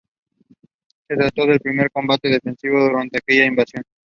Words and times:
Se 1.07 1.15
trató 1.15 1.45
del 1.45 1.59
primer 1.59 1.91
combate 1.91 2.27
defensivo 2.29 2.81
durante 2.81 3.19
aquella 3.19 3.45
invasión. 3.45 3.83